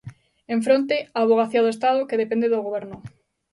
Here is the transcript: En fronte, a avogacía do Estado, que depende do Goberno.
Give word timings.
En 0.53 0.59
fronte, 0.65 0.95
a 1.15 1.19
avogacía 1.25 1.63
do 1.65 1.73
Estado, 1.75 2.07
que 2.09 2.19
depende 2.23 2.51
do 2.53 2.63
Goberno. 2.67 2.97